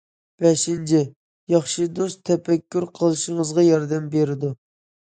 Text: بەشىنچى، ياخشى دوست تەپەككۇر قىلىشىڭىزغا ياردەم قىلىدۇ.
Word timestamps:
بەشىنچى، 0.45 1.01
ياخشى 1.57 1.87
دوست 2.01 2.25
تەپەككۇر 2.31 2.91
قىلىشىڭىزغا 2.99 3.71
ياردەم 3.71 4.13
قىلىدۇ. 4.19 4.57